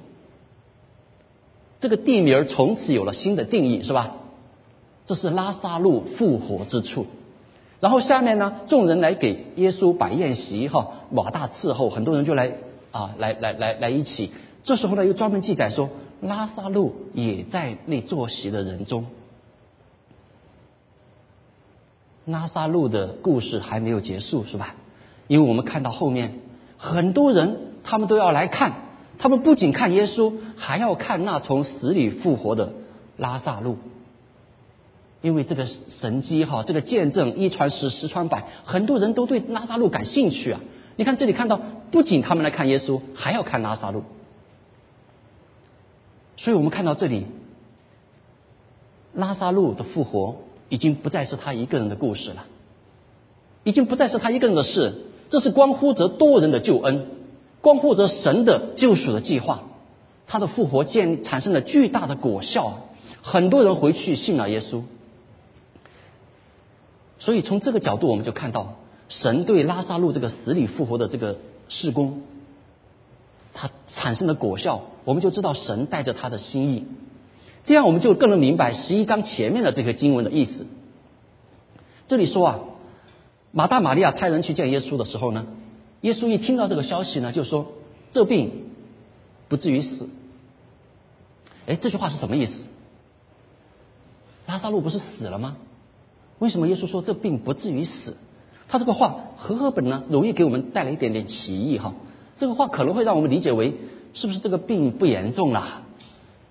[1.79, 4.15] 这个地名从此有了新的定义，是吧？
[5.05, 7.05] 这是拉萨路复活之处。
[7.79, 12.53] 然后下面呢，众人来给耶稣摆宴席，哈，瓦大伺候，很多人就来
[12.89, 14.31] 啊，来来来来一起。
[14.63, 19.05] 这时候呢，又专门记载说，拉萨路也在那坐席的人中。
[22.25, 24.75] 拉萨路的故事还没有结束，是吧？
[25.27, 26.39] 因为我们看到后面，
[26.77, 28.73] 很多人他们都要来看，
[29.17, 32.73] 他们不仅看耶稣，还要看那从死里复活的
[33.17, 33.77] 拉萨路。
[35.21, 40.61] 因为这个神机哈，这个见证一传十，十传百，很多人都对拉萨路感兴趣啊。
[40.97, 41.59] 你看这里看到，
[41.89, 44.03] 不仅他们来看耶稣，还要看拉萨路。
[46.37, 47.25] 所以我们看到这里，
[49.13, 52.45] 拉萨路的复活已经不再是他一个人的故事了，
[53.63, 55.04] 已经不再是他一个人的事。
[55.29, 57.07] 这是关乎着多人的救恩，
[57.61, 59.63] 关乎着神的救赎的计划。
[60.27, 62.89] 他的复活建产生了巨大的果效，
[63.21, 64.83] 很多人回去信了耶稣。
[67.19, 68.75] 所以从这个角度，我们就看到
[69.09, 71.37] 神对拉萨路这个死里复活的这个
[71.69, 72.21] 事工，
[73.53, 76.85] 它产生的果效，我们就知道神带着他的心意。
[77.65, 80.67] 这样我们就更能明白十一章前面的这个经文的意思。
[82.05, 82.59] 这里说啊。
[83.57, 85.47] 马大、玛利亚差人去见耶稣的时候呢，
[86.01, 87.67] 耶稣一听到这个消息呢，就说
[88.11, 88.51] ：“这病
[89.47, 90.09] 不至于死。”
[91.65, 92.67] 哎，这句话是什么意思？
[94.45, 95.55] 拉萨路不是死了吗？
[96.39, 98.17] 为什么耶稣说这病不至于死？
[98.67, 101.93] 他这个话和合本呢，容易给我们带来一点点歧义哈。
[102.37, 103.73] 这个话可能会让我们理解为，
[104.13, 105.83] 是不是这个病不严重啦？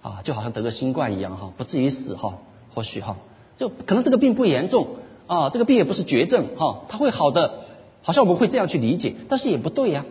[0.01, 2.39] 啊，就好像得个新冠一样哈，不至于死哈，
[2.75, 3.19] 或许哈，
[3.59, 4.89] 就可能这个病不严重。
[5.27, 7.65] 啊，这个病也不是绝症哈，它会好的，
[8.03, 10.05] 好像我们会这样去理解，但是也不对呀，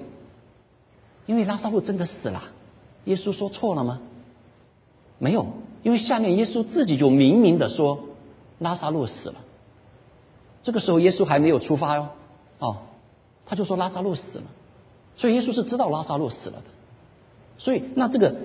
[1.26, 2.43] 因为拉萨路真的死了，
[3.06, 3.99] 耶稣说错了吗？
[5.19, 5.47] 没有，
[5.84, 7.99] 因为下面耶稣自己就明明的说
[8.60, 9.36] 拉萨路死了，
[10.63, 12.08] 这个时候耶稣还没有出发哟，
[12.60, 12.78] 哦，
[13.45, 14.45] 他就说拉萨路死了，
[15.15, 16.65] 所以耶稣是知道拉萨路死了的，
[17.60, 18.36] 所以那这个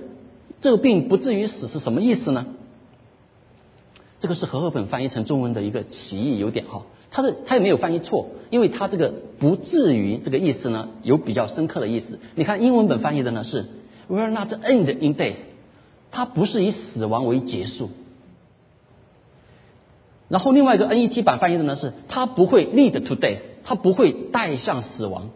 [0.60, 2.46] 这个病不至于死是什么意思呢？
[4.20, 12.18] 这个是和合本翻译成中文的一个歧义，有点哈，他的他也没有翻译错，因为他这个不至于这个意思呢，有比较深刻的意思。
[12.34, 13.66] 你看英文本翻译的呢是
[14.10, 15.36] will not end in death，
[16.10, 17.90] 它不是以死亡为结束。
[20.28, 25.30] 然后另外一个 NET 版翻译的呢是它不会 lead to death，它不会带向死亡。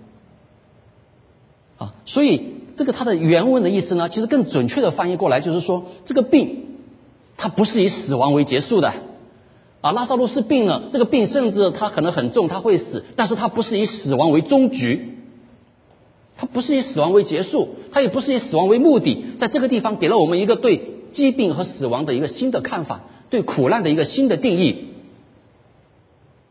[1.79, 6.72] 啊，所以这个它的原文的意思呢，其实更准确的翻译过来就是说这个病。
[7.37, 8.93] 他不是以死亡为结束的，
[9.81, 15.17] 啊，拉萨路是病了，这个病甚至他可能很重，他会死，但是他不是以死亡为终局，
[16.37, 24.89] 他不是以死亡为结束，他也不是以死亡为目的，在这个地方给了我们一个对疾病和死亡的一个新的看法，对苦难的一个新的定义，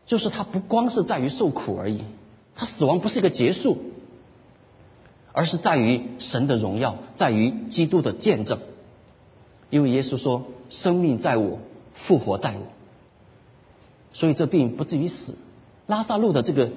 [0.06, 2.00] 就是他不光是在于受苦而已，
[2.54, 3.78] 他死亡不是一个结束，
[5.32, 8.58] 而是在于神的荣耀，在于基督的见证，
[9.72, 10.44] 因为耶稣说。
[10.72, 11.58] 生命在我，
[11.92, 12.62] 复活在我，
[14.14, 15.36] 所以这病不至于死。
[15.86, 16.70] 拉萨路的这个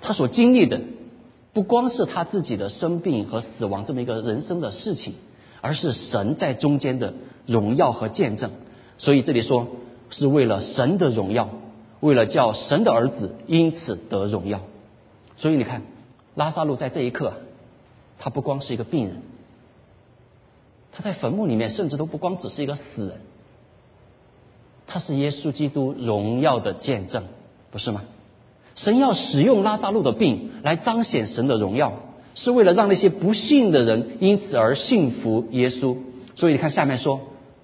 [0.00, 0.80] 他所经历的，
[1.52, 5.14] 不光是他自己的生病和死亡这么一个人生的事情，
[5.62, 7.12] 而是神在中间的
[7.44, 8.52] 荣耀和见证。
[8.98, 9.66] 所以这里说
[10.10, 11.50] 是为了神的荣耀，
[11.98, 14.60] 为了叫神的儿子因此得荣耀。
[15.38, 15.82] 所以你看，
[16.36, 17.32] 拉萨路在这一刻，
[18.20, 19.16] 他不光是一个病人，
[21.00, 23.16] 在坟墓里面甚至都不光只是一个死人。
[24.86, 27.24] 他是耶稣基督荣耀的见证，
[27.70, 28.02] 不是吗？
[28.74, 31.92] 神要使用拉萨路的病来彰显神的荣耀，
[32.34, 35.96] 是为了让那些不信的人因此而信服耶稣。
[36.36, 37.20] 所以你看下面说，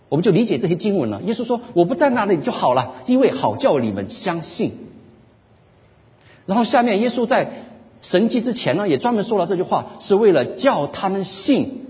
[0.08, 1.22] 我们就理解这些经文了。
[1.22, 4.72] 耶稣说：“我不在那里就好了，因为好叫你们相信。”
[6.46, 7.50] 然后下面耶稣在
[8.02, 11.85] 神迹之前呢，也专门说了这句话，是为了叫他们信，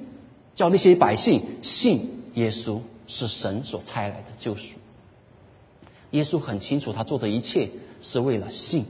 [0.56, 4.64] 叫那些百姓信耶稣是神所差来的救赎。
[6.10, 7.70] 耶稣很清楚，他做的一切
[8.02, 8.86] 是为了信，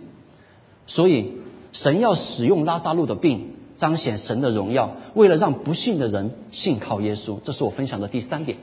[0.87, 1.33] 所以
[1.73, 7.41] 神要使用拉萨路的病彰显神的荣耀，为了让不信的人信靠耶稣。
[7.43, 8.59] 这是我分享的第三点，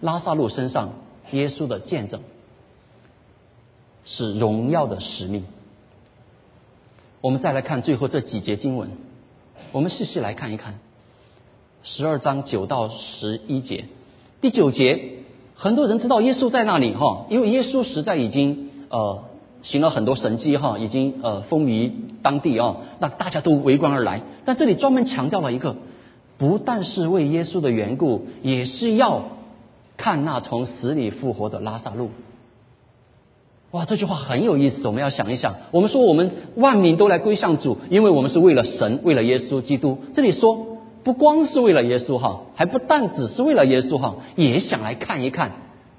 [0.00, 0.90] 拉萨路身上
[1.32, 2.20] 耶稣的见证
[4.04, 5.44] 是荣耀的使命。
[7.22, 8.90] 我们再来看最后这几节经文，
[9.72, 10.78] 我们细细来看一看，
[11.88, 13.84] 十二章九到十一节，
[14.40, 15.10] 第九节。
[15.54, 19.22] 很多人知道耶稣在那里哈，因为耶稣实在已经呃
[19.62, 24.22] 行了很多神迹哈，已经呃风靡当地啊，那大家都围观而来。
[24.44, 25.76] 但这里专门强调了一个，
[26.38, 29.22] 不但是为耶稣的缘故，也是要
[29.96, 32.10] 看那从死里复活的拉萨路。
[33.70, 35.54] 哇，这句话很有意思，我们要想一想。
[35.70, 39.98] 我们说我们万民都来归向主，因为我们是为了神，为了耶稣基督。
[40.14, 40.75] 这里说
[41.06, 45.52] 不光是为了耶稣哈，还不但只是为了耶稣哈，也想来看一看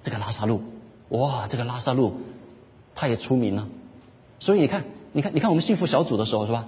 [0.04, 0.62] 这个拉萨路。
[1.08, 2.18] 哇，这个拉萨路。
[2.94, 3.70] 他也出名了，
[4.40, 6.68] 所以你看，你看，你看我们幸福小组的时候是吧？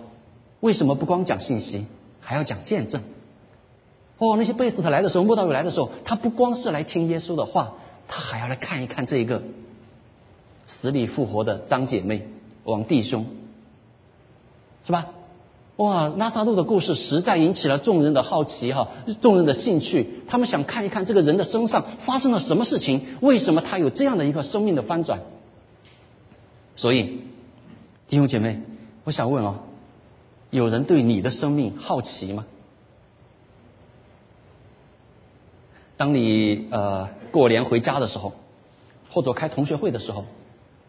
[0.62, 1.86] 为什么不光讲信息，
[2.22, 3.02] 还要讲见证？
[4.20, 7.74] 哦，那些贝斯特来的时候，莫道友来的时候，他不光是来听耶稣的话，
[8.08, 9.42] 他还要来看一看这一个
[10.66, 12.26] 死里复活的张姐妹、
[12.64, 13.26] 王弟兄，
[14.86, 15.08] 是吧？
[15.80, 18.90] 哇，拉萨路的故事实在引起了众人的好奇哈，
[19.22, 25.22] 众人的兴趣，他们想看一看这个人的身上发生了什么事情，为什么他有这样的一个生命的翻转？
[26.76, 27.22] 所以，
[28.10, 28.60] 弟兄姐妹，
[29.06, 29.56] 我想问哦，
[30.50, 32.46] 有人对你的生命好奇吗？
[35.96, 38.34] 当你呃过年回家的时候，
[39.10, 40.26] 或者开同学会的时候，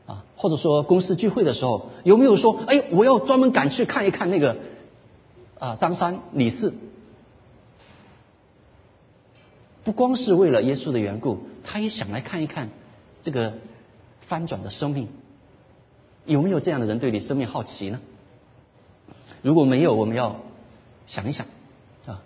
[0.07, 4.57] 啊，或者说公司聚会的时候，有没有说，哎，我要专门赶去看一看那个
[5.61, 6.75] 啊张三李四？
[9.85, 12.71] 不光是为了耶稣的缘故，他也想来看一看
[13.23, 13.55] 这个
[14.23, 15.09] 翻转的生命。
[16.27, 18.01] 有没有这样的人对你生命好奇呢？
[19.43, 20.37] 如果没有，我们要
[21.07, 21.47] 想一想
[22.07, 22.23] 啊，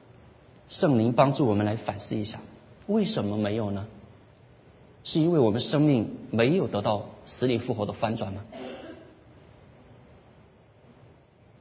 [0.68, 2.40] 圣灵帮助我们来反思一下，
[2.86, 3.86] 为什么没有呢？
[5.04, 8.42] 是因为我们生命没有得到死里复活的翻转吗？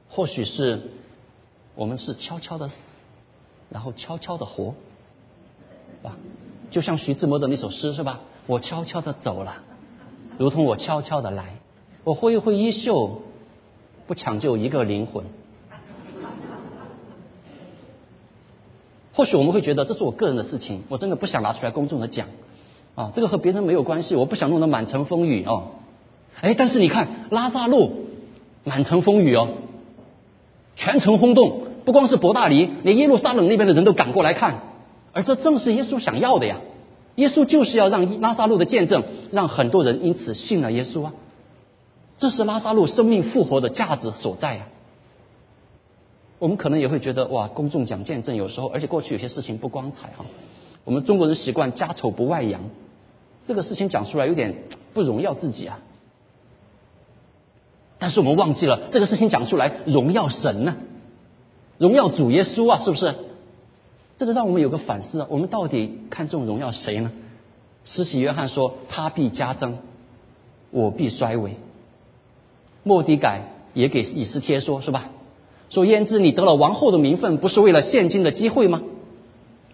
[0.08, 0.90] 或许是
[1.74, 2.76] 我们是悄悄的死，
[3.70, 4.74] 然后悄悄的活，
[6.02, 6.16] 吧？
[6.70, 8.20] 就像徐志摩的那首诗是吧？
[8.46, 9.62] 我悄悄的走了，
[10.38, 11.56] 如同我悄悄的来。
[12.04, 13.22] 我挥一挥衣袖，
[14.06, 15.24] 不抢救一个灵魂。
[19.14, 22.26] 或许我们会觉得这是我个人的事情，我真的不想拿出来公众的讲
[22.94, 25.70] 啊，这个和别人没有关系，我不想弄得满城风雨哦。
[26.40, 28.06] 哎，但是你看拉萨路
[28.64, 29.48] 满城风雨哦，
[30.76, 34.60] 全城轰动，不光是伯大尼，连耶路撒冷那边的人都赶过来看，
[35.12, 36.56] 而这正是耶稣想要的呀。
[37.16, 41.12] 耶稣就是要让拉萨路的见证，让很多人因此信了耶稣啊。
[42.18, 44.66] 这是拉萨路生命复活的价值所在呀。
[46.38, 50.24] 我们可能也会觉得哇，公众讲见证有时候，而且过去有些事情不光彩哈。
[50.84, 52.62] 我们中国人习惯家丑不外扬，
[53.46, 54.54] 这个事情讲出来有点
[54.92, 55.78] 不荣耀自己啊。
[57.98, 60.76] 但是我们忘记了这个事情讲出来荣耀神呢，
[61.78, 63.14] 荣耀主耶稣啊，是不是？
[64.16, 67.10] 这个让我们有个反思啊，我们到底看重荣耀谁呢？
[67.84, 69.78] 施洗约翰说：“他必加增，
[70.70, 71.56] 我必衰微。”
[72.84, 73.42] 莫迪改
[73.74, 75.10] 也给以斯帖说，是吧？
[75.70, 78.82] 说胭脂你得了王后的名分，不是为了现今的机会吗？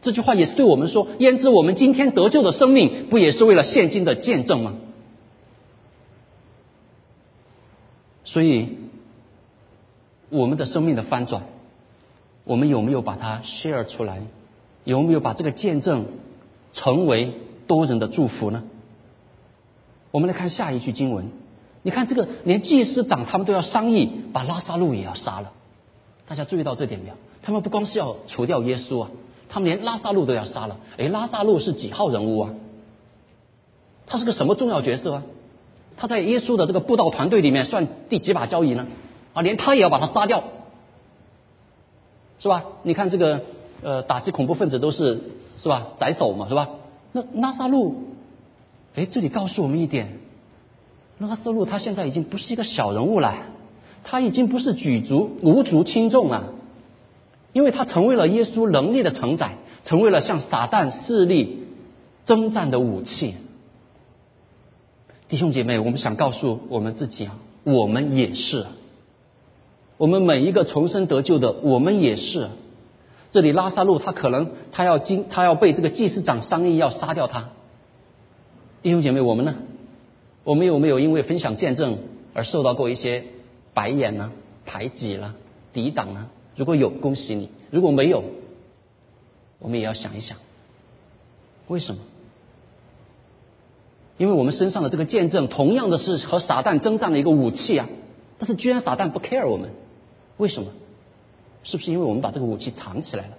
[0.00, 4.74] 这句话也是对我们说，胭脂我们今天得救的生命，不也是为了现今的见证吗？
[8.24, 8.68] 所以，
[10.30, 11.42] 我们的生命的翻转，
[12.50, 14.20] 我们有没有把它 share 出来？
[14.82, 16.06] 有没有把这个见证
[16.72, 17.32] 成为
[17.68, 18.64] 多人的祝福呢？
[20.10, 21.26] 我们来看下一句经文。
[21.82, 25.52] 你看这个，连祭司长他们都要商议，把拉萨路也要杀了。
[26.26, 27.14] 大家注意到这点没有？
[27.40, 29.10] 他们不光是要除掉耶稣啊，
[29.48, 30.76] 他们连拉萨路都要杀了。
[30.98, 32.50] 哎，拉萨路是几号人物啊？
[34.08, 35.22] 他是个什么重要角色啊？
[35.96, 38.88] 他在耶稣的这个布道团队里面算第几把交椅呢？
[39.34, 40.42] 啊，连他也要把他杀掉，
[42.40, 42.64] 是吧？
[42.82, 43.42] 你看这个
[43.82, 45.20] 呃，打击恐怖分子都是
[45.56, 45.88] 是吧？
[45.98, 46.70] 宰首嘛，是吧？
[47.12, 48.02] 那拉萨路，
[48.94, 50.18] 哎，这里告诉我们一点。
[51.18, 53.34] 拉萨路他现在已经不是一个小人物了，
[54.04, 56.54] 他已经不是举足无足轻重了，
[57.52, 61.66] 因为他成为了耶稣能力的承载，成为了向撒旦势力
[62.24, 63.34] 征战的武器。
[65.28, 68.64] 弟兄姐妹，我们想告诉我们自己啊，我们也是，
[70.00, 72.48] 我们每一个重生得救的，我们也是。
[73.32, 77.50] 这里拉萨路他可能他要经他要被这个祭司长商议要杀掉他。
[78.80, 79.56] 弟兄姐妹，我们呢？
[80.42, 81.98] 我们有没有因为分享见证
[82.32, 83.24] 而受到过一些
[83.74, 84.32] 白眼呢、
[84.64, 85.36] 排挤了、
[85.74, 86.30] 抵挡呢？
[86.56, 88.24] 如果有，恭喜你；如果没有，
[89.58, 90.38] 我们也要想一想，
[91.68, 92.00] 为什么？
[94.16, 97.86] 因为我们身上的这个见证，同样的是和撒旦征战的一个武器啊！
[98.38, 99.68] 但是居然撒旦不 care 我们，
[100.40, 100.70] 为什么？
[101.62, 103.32] 是不是因为我们把这个武器藏起来了？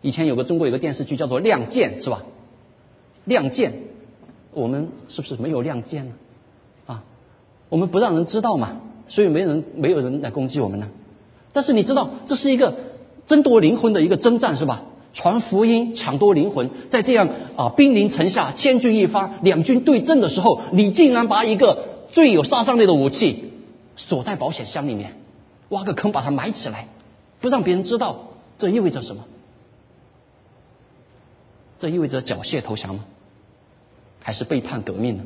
[0.00, 2.22] 以前有个中国有个电视剧叫做《亮剑》，是吧？
[3.24, 3.72] 亮剑。
[4.54, 6.12] 我们是不是没有亮剑呢？
[6.86, 7.04] 啊，
[7.68, 10.88] 我们不让人知道嘛，所以没人没有人来攻击我们呢。
[11.52, 12.76] 但是你知道，这是一个
[13.26, 14.82] 争夺灵魂的一个征战，是吧？
[15.14, 23.52] 传福音、抢夺灵魂，在这样啊兵临城下、千钧一发、两军对阵的时候，你竟然把一个最有杀伤力的武器
[23.96, 25.12] 锁在保险箱里面，
[25.72, 26.86] 挖个坑把它埋起来，
[27.40, 29.24] 不让别人知道，这意味着什么？
[31.78, 33.04] 这意味着缴械投降吗？
[34.20, 35.24] 还是背叛革命呢？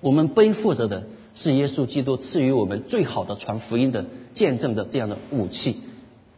[0.00, 1.04] 我们背负着的
[1.34, 4.04] 是耶稣基督赐予我们最好的传福音的
[4.34, 5.80] 见证的这样的武器。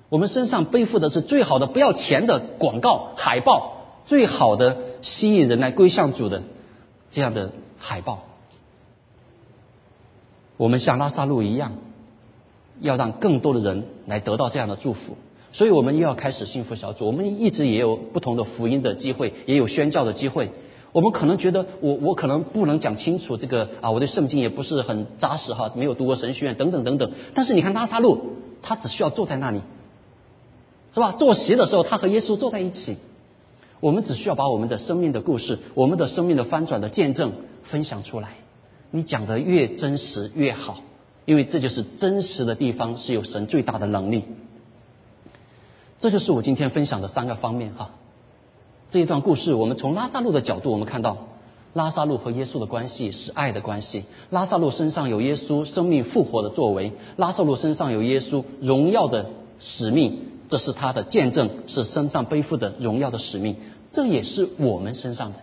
[0.08, 6.42] 我们身上背负的是最好的不要钱的广告海报，最好的吸引人来归向主的
[7.10, 8.24] 这样的海报。
[10.58, 11.72] 我们像拉萨路一样，
[12.80, 15.16] 要让更多的人来得到这样的祝福。
[15.52, 17.06] 所以我们又要开始幸福小组。
[17.06, 20.50] 我们一直也有不同的福音的机会，也有宣教的机会。
[20.92, 27.10] 我们可能觉得我我可能不能讲清楚这个啊，我对圣经也不是很扎实哈，没有读过神学院等等等等。
[27.34, 28.20] 但是你看拉萨路，
[28.60, 29.60] 他只需要坐在那里。
[30.92, 31.12] 是吧？
[31.12, 32.96] 坐席的时候，他和耶稣坐在一起。
[33.80, 37.32] 我们只需要把我们的生命的故事、我们的生命的翻转的见证
[37.62, 38.30] 分享出来。
[38.90, 40.78] 你讲的越真实越好，
[41.26, 44.24] 因为这就是真实的地方是有神最大的能力。
[46.00, 47.90] 这就是我今天分享的三个方面哈。
[48.90, 51.28] 这一段故事，我们从拉萨路的角度，我们看到
[51.74, 54.04] 拉萨路和耶稣的关系是爱的关系。
[54.30, 59.26] 拉萨路身上有耶稣生命复活的作为，拉萨路身上有耶稣荣耀的
[59.60, 60.18] 使命。
[60.48, 63.56] 这是他的见证，是身上背负的荣耀的使命，
[63.92, 65.40] 这也是我们身上的，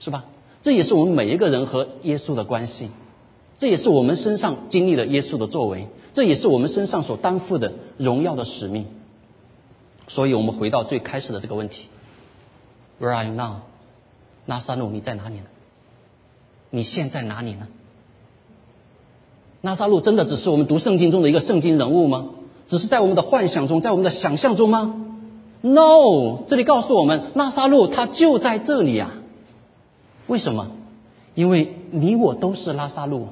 [0.00, 0.24] 是吧？
[0.66, 2.90] 这也是我们每一个人和耶稣的关系，
[3.56, 8.86] 这也是我们身上经历了耶稣的作为，这也是我们身上所担负的荣耀的使命。
[10.08, 11.84] 所以我们回到最开始的这个问题
[13.00, 13.58] ：Where are you now？
[14.46, 15.44] 拉萨路，你在哪里呢？
[16.70, 17.68] 你现在哪里呢？
[19.62, 22.30] 拉萨路真的只是我们读圣经中的一个圣经人物吗？
[22.66, 24.96] 只是在我们的幻想中，在我们的想象中吗
[25.60, 29.12] ？No，这里告诉我们，拉萨路他就在这里啊。
[30.26, 30.68] 为什么？
[31.34, 33.28] 因为你我都是拉萨路。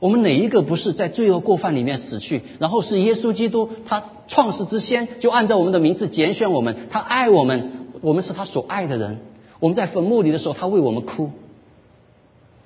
[0.00, 2.42] 我们哪一个不是在罪恶过犯里面死去？
[2.58, 7.70] 然后是耶稣基督，他创世之先就按照我们的名字拣选我们，他爱我们，
[8.02, 9.18] 我们是他所爱的人。
[9.60, 11.30] 我们在坟墓里的时候，他为我们哭，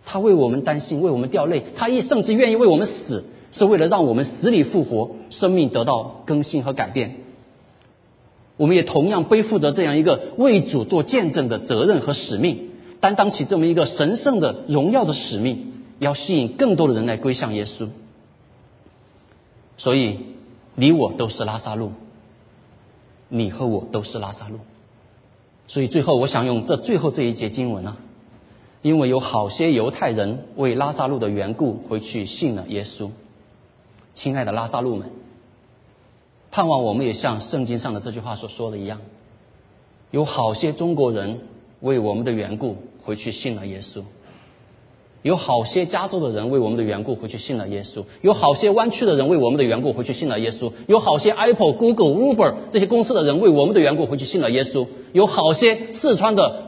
[0.04, 3.24] 他为我们担心，为我们掉泪，他一甚至愿意为我们死。
[3.50, 7.14] 是为了让我们死里复活，生命得到更新和改变。
[8.58, 12.68] 我们也同样背负着这样一个为主做见证的责任和使命，
[13.00, 17.88] 担当起这么一个神圣的荣耀的使命，要吸引更多的人来归向耶稣。
[19.78, 20.18] 所以，
[20.74, 21.92] 你我都是拉萨路，
[23.28, 24.58] 你和我都是拉萨路。
[25.68, 27.96] 所以，最后我想用这最后这一节经文啊，
[28.82, 33.10] 因为有好些犹太人为拉萨路的缘故回去信了耶稣。
[34.14, 35.12] 亲爱的拉萨路们，
[36.50, 39.00] 盼望我们也像圣经上的这句话所说的一样，
[40.10, 41.40] 有好些中国人
[41.80, 44.02] 为我们的缘故回去信了耶稣；
[45.22, 56.62] 有好些加州的人为我们的缘故回去信了耶稣；有好些湾区的人为我们的缘故回去信了耶稣；有好些 Apple、Google、Uber 这些公司的人为我们的缘故回去信了耶稣；有好些四川的、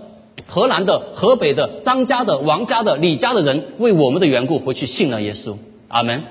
[0.46, 5.56] 河南的、河北的、张家的、王家的、李家的人为我们的缘故回去信了耶稣。
[5.88, 6.22] 阿门。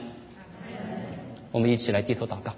[1.51, 2.53] 我们一起来低头祷告，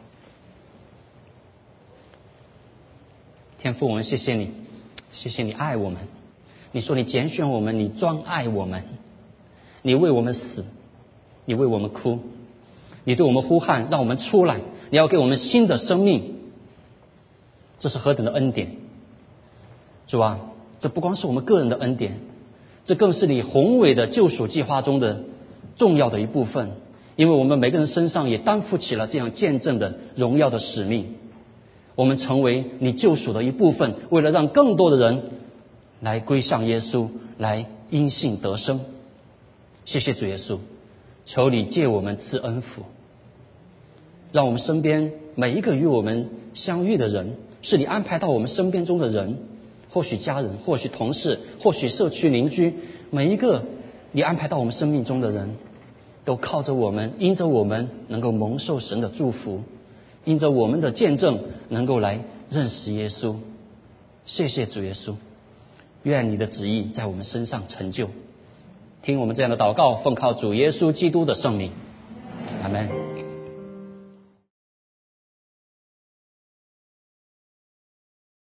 [3.61, 4.49] 天父，我们谢谢你，
[5.11, 5.99] 谢谢你爱我们。
[6.71, 8.83] 你说你拣选我们，你专爱我们，
[9.83, 10.65] 你为我们死，
[11.45, 12.17] 你为我们哭，
[13.03, 16.37] 你对我们呼喊，让我们出来，你要给我们新的生命。
[17.79, 18.77] 这是何等的恩典，
[20.07, 20.39] 主啊！
[20.79, 22.17] 这不光是我们个人的恩典，
[22.85, 25.21] 这更是你宏伟的救赎计划中的
[25.77, 26.71] 重要的一部分。
[27.15, 31.13] 因为我们每个人身上也担负起了这样见证的荣耀的使命，
[31.95, 35.23] 我们成为你救赎的一部分，为了让更多的人
[35.99, 38.81] 来归向耶稣，来因信得生。
[39.85, 40.59] 谢谢主耶稣，
[41.25, 42.83] 求你借我们赐恩福，
[44.31, 49.37] 让我们身边每一个与我们相遇的人，是你安排到我们身边中的人，
[49.89, 52.73] 或许家人，或许同事，或许社区邻居，
[53.09, 53.63] 每一个
[54.11, 55.55] 你安排到我们生命中的人。
[56.23, 59.61] 都靠着我们，因着我们能够蒙受神的祝福，
[60.25, 63.35] 因着我们的见证能够来认识耶稣。
[64.25, 65.15] 谢谢主耶稣，
[66.03, 68.09] 愿你的旨意在我们身上成就。
[69.01, 71.71] 听我们这样的祷告，奉靠主耶稣基督的圣名，
[72.61, 73.10] 阿门。